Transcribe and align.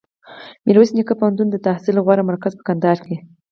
میرویس 0.65 0.91
نیکه 0.97 1.13
پوهنتون 1.19 1.47
دتحصل 1.49 1.95
غوره 2.05 2.23
مرکز 2.29 2.51
په 2.57 2.63
کندهار 2.67 2.97
کي 3.05 3.15